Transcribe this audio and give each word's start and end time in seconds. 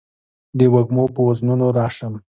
د 0.57 0.59
وږمو 0.73 1.03
په 1.13 1.19
وزرونو 1.27 1.67
راشم 1.77 2.13